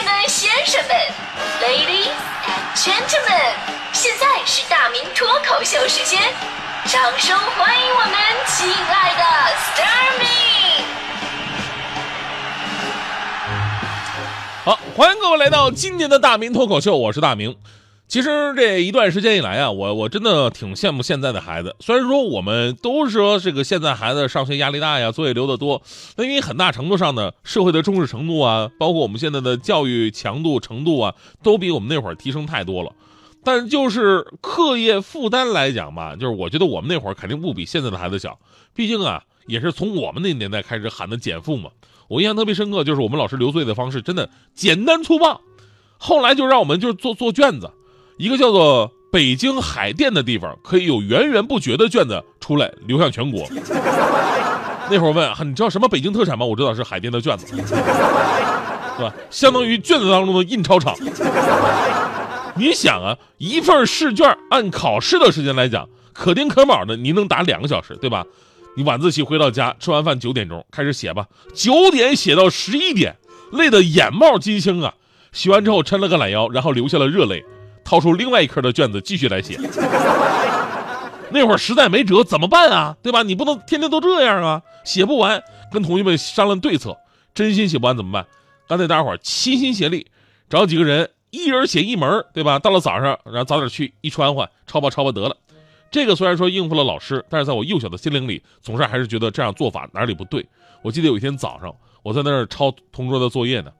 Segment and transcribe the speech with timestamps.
[0.00, 0.96] 士们、先生们
[1.60, 2.08] ，Ladies
[2.46, 3.52] and Gentlemen，
[3.92, 6.18] 现在是大明脱口秀时间，
[6.86, 8.14] 掌声欢迎我们
[8.46, 9.22] 亲爱的
[9.58, 10.26] s t a r m y
[14.64, 17.54] 好，欢迎各位来到今年的大明脱口秀，我是大明。
[18.10, 21.76] 其实这一段时间以来啊，我我真的挺羡慕现在的孩子。
[21.78, 25.80] 虽然说我们都说这个现在孩子上学压力大呀，作业留得多，
[26.16, 31.14] 那因为很大程度上呢，社会的重视程度啊，包括我们现在的教育强度程度啊，
[31.44, 32.90] 都比我们那会儿提升太多了。
[33.44, 38.40] 但就是课业负担来讲吧，就是我觉得我们那会儿肯定不比现在的孩子小。
[38.74, 41.70] 毕竟啊，也是从我们那年代开始喊的减负嘛。
[42.08, 45.40] 我印象特别深刻，就是我们老师留作业的方式真的简单粗暴。
[45.96, 47.70] 后来就让我们就是做做卷子。
[48.20, 53.48] 一个叫做北京海淀的地方，可以有源源不绝的卷子出来流向全国。
[54.90, 56.44] 那会儿问，你知道什么北京特产吗？
[56.44, 57.74] 我知道是海淀的卷子，是
[59.02, 59.10] 吧？
[59.30, 60.94] 相当于卷子当中的印钞厂。
[62.56, 68.26] 你想啊，一份试卷按考试的时间来讲，可丁可卯的，您能打两个小时，对吧？
[68.76, 73.16] 你晚自习回到家，吃完饭九点钟开始写吧，九点写到十一点，
[73.50, 74.92] 累得眼冒金星啊！
[75.32, 77.42] 写完之后抻了个懒腰，然后流下了热泪。
[77.90, 79.58] 掏出另外一科的卷子继续来写，
[81.32, 82.96] 那会儿实在没辙，怎么办啊？
[83.02, 83.24] 对吧？
[83.24, 84.62] 你不能天天都这样啊！
[84.84, 86.96] 写不完，跟同学们商量对策。
[87.34, 88.24] 真心写不完怎么办？
[88.68, 90.06] 干脆大家伙齐心协力，
[90.48, 92.60] 找几个人，一人写一门，对吧？
[92.60, 95.36] 到了早上，然后早点去一穿换，抄吧抄吧得了。
[95.90, 100.46] 这个虽然说应付了老师，但是在我幼小的心灵里，总是还是觉得这样做法哪里不对。
[100.82, 103.72] 我记得有一天早上，我在那儿抄同桌的作业呢，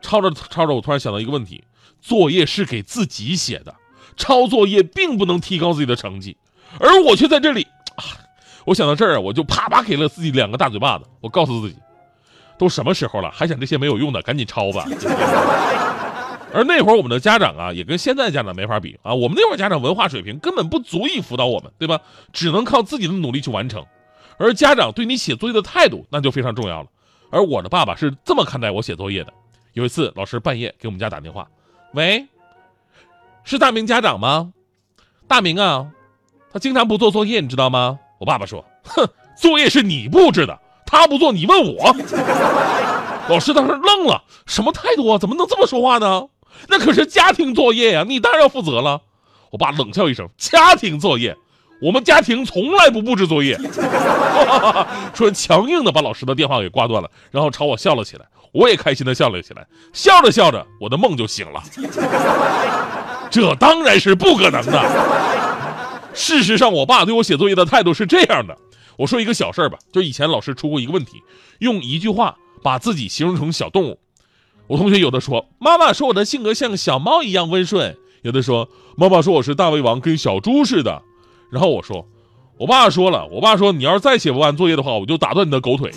[0.00, 1.64] 抄着抄着，我突然想到一个问题。
[2.00, 3.74] 作业是给自己写的，
[4.16, 6.36] 抄作业并不能提高自己的成绩，
[6.78, 7.66] 而我却在这里
[7.96, 8.04] 啊！
[8.64, 11.04] 我想到这儿啊，我就啪啪给了自己两个大嘴巴子。
[11.20, 11.76] 我告诉自己，
[12.58, 14.84] 都什么时候了，还想这些没有用的，赶紧抄吧。
[16.54, 19.12] 而那会儿我们的家长啊，也跟现在家长没法比啊。
[19.12, 22.00] 我们那会儿家长文化水平根本不足以辅导我们，对吧？
[22.32, 23.84] 只能靠自己的努力去完成。
[24.38, 26.88] 而家长对你写作业的态度，那就非常重要了。
[27.30, 29.32] 而我的爸爸是这么看待我写作业的。
[29.74, 31.46] 有一次，老师半夜给我们家打电话。
[31.96, 32.26] 喂，
[33.42, 34.52] 是大明家长吗？
[35.26, 35.86] 大明啊，
[36.52, 37.98] 他经常不做作业，你知道吗？
[38.18, 41.96] 我爸爸说：“哼，作业是你布置的，他不做，你问我。”
[43.30, 45.16] 老师当时愣了，什么态度啊？
[45.16, 46.26] 怎么能这么说话呢？
[46.68, 49.00] 那可是家庭作业呀，你当然要负责了。
[49.48, 51.34] 我爸冷笑一声：“家庭作业，
[51.80, 53.58] 我们家庭从来不布置作业。
[55.16, 58.26] ”说强硬的把老师的电话给挂断了，然后朝我笑了起来。
[58.56, 61.62] 我也开心的笑了起来，笑着笑着，我的梦就醒了。
[63.30, 64.82] 这当然是不可能的。
[66.14, 68.56] 事实上，我爸对我写作业的态度是这样的。
[68.96, 71.22] 我说一个小事儿吧，就以前老师出过一个问题，
[71.58, 73.98] 用一句话把自己形容成小动物。
[74.68, 77.92] 我同学有的说，妈妈说我的性格像小猫一样温顺；
[78.22, 81.02] 有的说，妈妈说我是大胃王，跟小猪似的。
[81.50, 82.08] 然后我说，
[82.56, 85.92] 我爸说了，我爸说你要是再写不完作业的话，我就打断你的狗腿。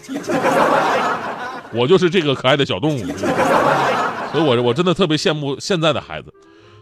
[1.73, 2.99] 我就是这个可爱的小动物，
[4.31, 6.33] 所以，我我真的特别羡慕现在的孩子。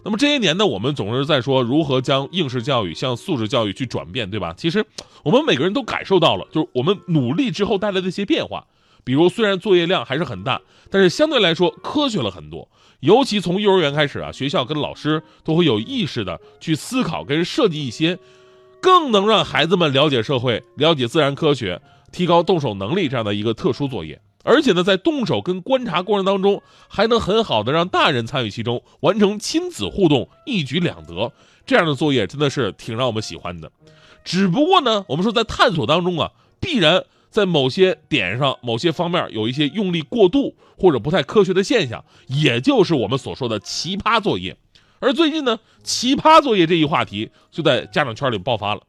[0.06, 4.53] 那么这些年呢，我们总是在说如何将应试教育向素质教育去转变，对吧？
[4.56, 4.86] 其实
[5.24, 8.66] 我们每个人都感受到了，就是我们努力之后带来的一些变化。
[9.03, 12.69] 比如，虽然作业量还是很大，但是相对来说科学了很多。
[13.02, 18.18] 尤其从幼儿园开始啊，学校跟老师都会有意识的去思考跟设计一些
[18.81, 21.81] 更能让孩子们了解社会、了解自然科学、
[22.12, 24.19] 提高动手能力这样的一个特殊作业。
[24.47, 31.34] 而且呢，在动手跟观察过程当中，还能很好的让大人参与其中，完成亲子互动，一举两得。
[31.66, 33.69] 这样的作业真的是挺让我们喜欢的。
[34.24, 36.31] 只不过呢，我们说在探索当中啊，
[36.62, 44.56] 必然在某些点上、某些方面有一些用力过度或者不太科学的现象，也就是我们所说的奇葩作业。
[45.00, 48.81] 而最近呢，奇葩作业这一话题就在家长圈里爆发了。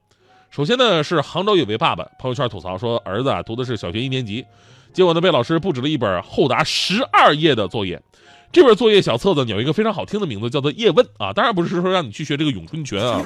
[0.50, 4.46] 首先呢，是杭州有位爸爸朋友圈吐槽说，儿子啊读的是小学一年级。
[4.92, 8.02] 结果呢，被老师布置了一本厚达十二页的作业。
[8.50, 11.32] 这本作业小册子有一个非常好听的名字，叫做《叶问》啊。
[11.34, 13.22] 当然不是说让你去学这个咏春拳啊，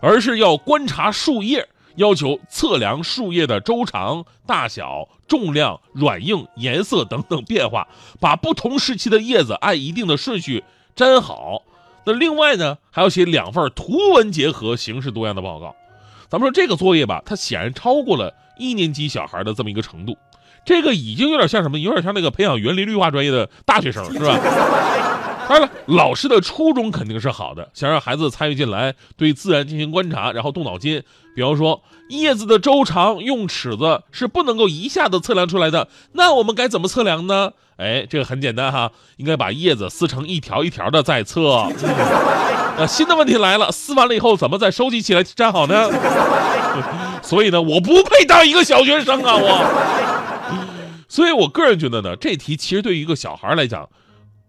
[0.00, 7.88] 而是要观察树叶，要求测量树叶的周长、大小、重量、软硬、颜色等等变化，
[8.20, 10.62] 把不同时期的叶子按一定的顺序
[10.96, 11.62] 粘好。
[12.04, 15.74] 那另外呢，还要写两份图文结合、形式多样的报告。
[16.28, 18.34] 咱们说这个作业吧，它显然超过了。
[18.58, 20.18] 一年级小孩的这么一个程度，
[20.64, 21.78] 这个已经有点像什么？
[21.78, 24.38] 有点像那个培养园林绿化专业的大学生，是吧？
[25.48, 31.02] 当然了，老师的初衷肯定是好的，想让孩子参与进来，对自然进行观察，然后动脑筋。
[31.34, 37.52] 比方说，叶子的周长用尺子是不能够一下子测量出来的，那我们该怎么测量呢？
[37.76, 41.66] 哎，这个很简单哈，应该把叶子撕成一条一条的再测。
[42.76, 45.88] 那新的问题来了，撕完了以后怎么再收集起来粘好呢？
[47.22, 50.58] 所以呢，我不配当一个小学生啊，我。
[51.08, 53.88] 所以我个人觉得呢，这题其实对于一个小孩来讲，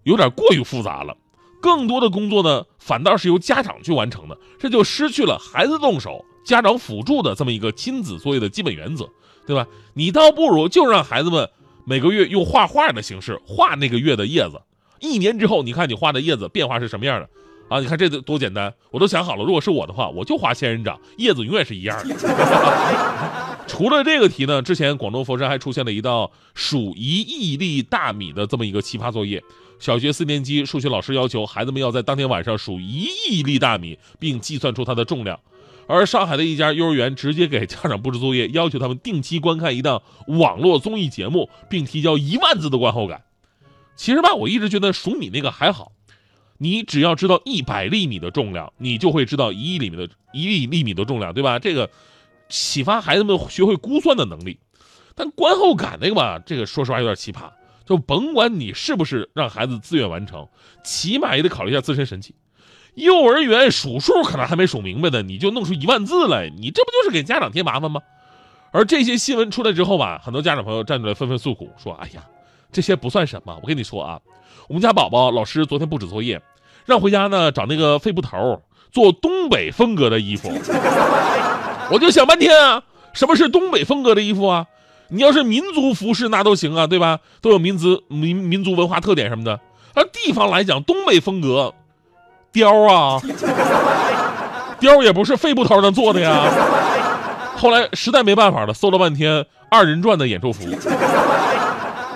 [0.10, 1.16] 有点过于复杂了。
[1.62, 9.10] 更多的工作呢，反倒是由家长去完成的，这就失去了孩子动手、家长辅助的这么一个亲子作业的基本原则，
[9.46, 9.68] 对吧？
[9.94, 11.50] 你倒不如就让孩子们
[11.86, 14.62] 每个月用画画的形式画那个月的叶子，
[15.00, 17.30] 一年之后，你看你画的叶子变化是什么样的
[17.70, 17.80] 啊？
[17.80, 22.16] 你看这多简单，我都想好了，如果是我的话，我就画仙人掌，叶子永远是一样的。
[23.68, 29.42] 除了这个题呢，之前广东佛山还出现了一道数一亿粒大米的这么一个奇葩作业。
[29.78, 35.40] 小学四年级数学老师要求孩子们要在当天晚上数一亿粒大米，并计算出它的重量。
[35.88, 43.24] 而上海的一家幼儿园直接给家长布置作业，要求他们定期观看一档网络综艺节目，并提交一万字的观后感。
[43.96, 45.92] 其实吧，我一直觉得数米那个还好，
[46.60, 51.58] 你只要知道一百粒米的重量，你就会知道一亿粒米的一亿粒米的重量，对吧？
[51.58, 51.90] 这个
[52.50, 54.60] 启发孩子们学会估算的能力。
[55.16, 57.50] 但观后感那个吧，这个说实话有点奇葩。
[57.86, 60.48] 就甭管你是不是让孩子自愿完成，
[60.84, 62.36] 起码也得考虑一下自身神奇。
[62.94, 68.02] 幼儿园数数可能还没数明白呢，你就弄出一万字来，你这不就是给家长添麻烦吗？
[68.72, 72.24] 而这些新闻出来之后吧，很多家长朋友站出来纷纷诉苦，说：“哎呀，
[72.72, 73.58] 这些不算什么。
[73.62, 74.20] 我跟你说啊，
[74.68, 76.42] 我们家宝宝老师昨天布置作业，
[76.86, 78.62] 让回家呢找那个废布头
[78.92, 80.50] 做东北风格的衣服。
[81.92, 82.84] 我就想半天啊，
[83.14, 84.68] 什么是东北风格的衣服啊？”
[85.12, 87.18] 你要是民族服饰那都行啊，对吧？
[87.42, 89.60] 都有民族民民族文化特点什么的。
[89.96, 91.74] 而地方来讲，东北风格，
[92.54, 93.20] 貂啊，
[94.80, 96.44] 貂也不是废布头能做的呀。
[97.56, 100.64] 后来实在没办法了，搜了半天二人转的演出服。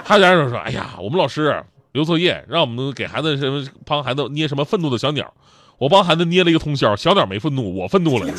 [0.03, 1.63] 还有家长说：“哎呀，我们老师
[1.93, 5.33] 留作业，让我们给孩子什么帮孩子捏什么愤怒的小鸟，
[5.77, 8.27] 我帮孩子捏了一个通宵，小鸟没愤怒，我愤怒了。”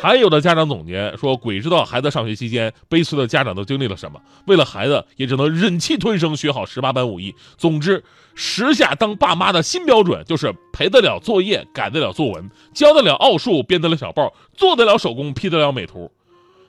[0.00, 4.20] 还有的家长总结说：“鬼知道孩子上学期间悲催的家长都经历了什么？
[4.46, 7.34] 为了孩子，也只能忍气吞声学好十八般武艺。
[7.56, 16.12] 总之，时下当爸妈的新标准就是陪得了作业，改得了作文，教得了奥数，编得了小报，做得了手工，P 得了美图。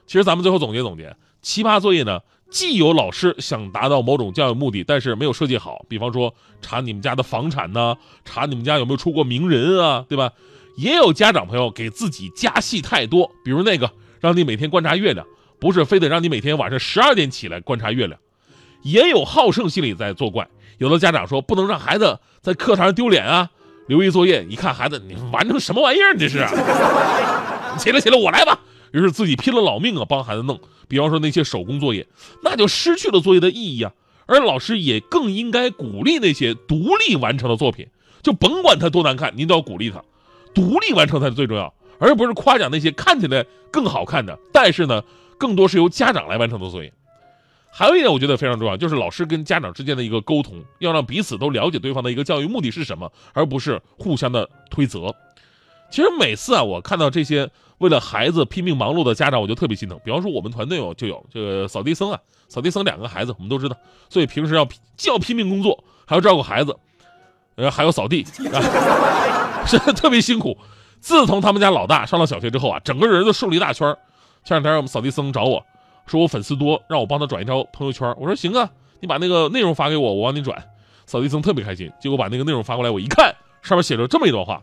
[0.06, 2.20] 其实咱们最后总结总结，奇葩作业呢，
[2.56, 7.94] 既有老师想达到某种教育目的，但是没有设计好，比方说查你们家的房产呢，
[8.24, 10.32] 查你们家有没有出过名人啊，对吧？”
[10.78, 15.26] 也有家长朋友给自己加戏太多，比如那个让你每天观察月亮，
[15.60, 18.18] 不是非得让你每天晚上十二点起来观察月亮。
[18.80, 20.48] 也有好胜心理在作怪，
[20.78, 23.50] 有的家长说不能让孩子在课堂上丢脸啊，
[23.86, 26.16] 留一作业，一看孩子你完成什么玩意儿？
[26.16, 26.38] 这是，
[27.78, 28.58] 起来起来，我来吧。
[28.96, 30.58] 于是自己拼了老命啊帮孩子弄，
[30.88, 32.06] 比方说那些手工作业，
[32.42, 33.92] 那就失去了作业的意义啊。
[34.24, 37.86] 而老师也更应该鼓励那些独立完成的作品，
[38.22, 40.02] 就甭管它多难看，您都要鼓励他。
[40.54, 45.02] 独立完成才是最重要，而不是夸奖那些看起来更好看的，但是呢，
[45.36, 46.90] 更多是由家长来完成的作业。
[47.70, 55.14] 还有一点我觉得非常重要，就是老师跟家长之间的一个沟通，要让彼此都了解对方的一个教育目的是什么，而不是互相的推责。
[55.90, 57.48] 其实每次啊，我看到这些
[57.78, 59.98] 为了孩子拼命忙碌的家长，我就特别心疼。
[60.04, 62.18] 比方说我们团队有就有这个扫地僧啊，
[62.48, 63.76] 扫地僧两个孩子，我们都知道，
[64.08, 66.76] 所以平时要既要拼命工作，还要照顾孩子，
[67.56, 68.24] 呃，还要扫地。
[68.52, 69.66] 啊。
[69.66, 70.56] 是特别辛苦。
[71.00, 73.94] 自从他们家老大上了小学之后啊，整个人都瘦了一大圈。
[74.44, 75.64] 前两天我们扫地僧找我
[76.06, 78.08] 说，我粉丝多，让我帮他转一条朋友圈。
[78.16, 80.62] 我说行啊，你把那个内容发给我，我帮你转。
[81.04, 84.62] 扫地僧特别开心，结果把那个内容发过来，我一看，上面写着这么一段话。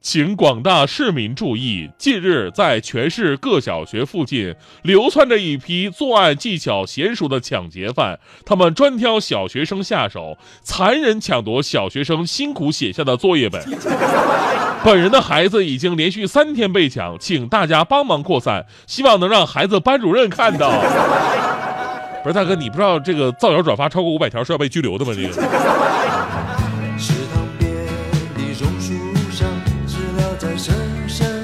[0.00, 13.60] 请广大市民注意，近日在全市各小学附近流窜着一批作案技巧娴熟的抢劫犯，他们专挑小学生下手，残忍抢夺小学生辛苦写下的作业本。
[14.84, 20.70] 本人的孩子已经连续三天被抢，请大家帮忙扩散，希望能让孩子班主任看到。
[22.22, 25.12] 不是大哥，你不知道这个造谣转发超过五百条是要被拘留的吗？
[25.12, 26.57] 这个。
[30.38, 30.72] 在深
[31.08, 31.37] 深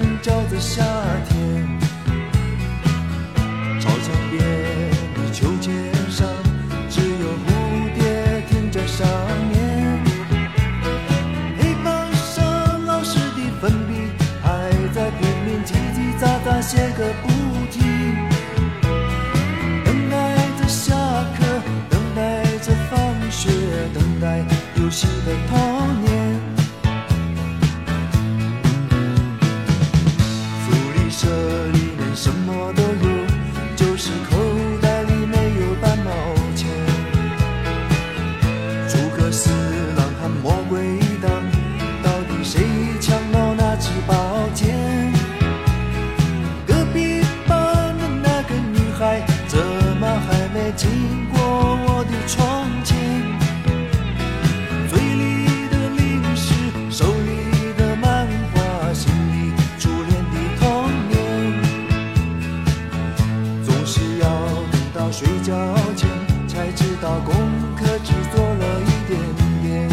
[65.54, 66.08] 交钱
[66.48, 67.32] 才知道功
[67.76, 69.20] 课只做了一点
[69.62, 69.88] 点，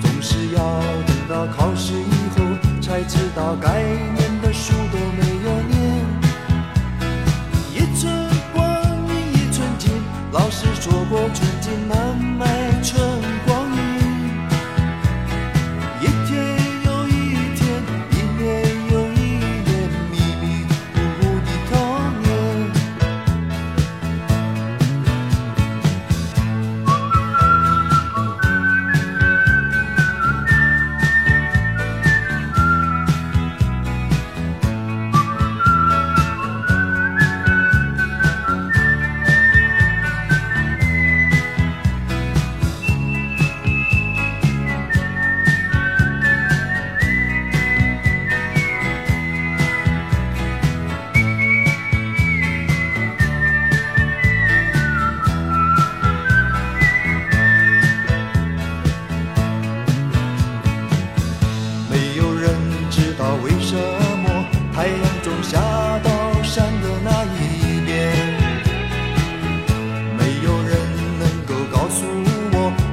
[0.00, 2.42] 总是要等到考试以后
[2.80, 3.82] 才知道该
[4.16, 5.31] 念的书都没